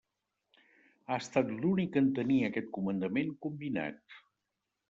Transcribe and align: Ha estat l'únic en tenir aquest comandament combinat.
Ha 1.09 1.17
estat 1.23 1.51
l'únic 1.59 1.99
en 2.03 2.09
tenir 2.21 2.39
aquest 2.49 2.73
comandament 2.79 3.33
combinat. 3.47 4.21